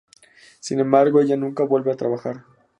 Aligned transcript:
Sin 0.59 0.79
embargo, 0.79 1.21
ella 1.21 1.37
nunca 1.37 1.63
vuelve 1.63 1.91
a 1.91 1.95
trabajar. 1.95 2.43